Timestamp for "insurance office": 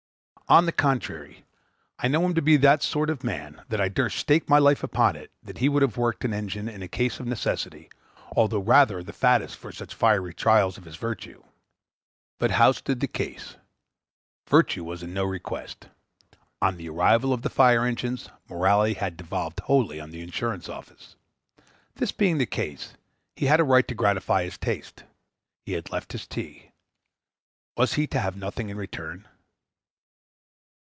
20.21-21.15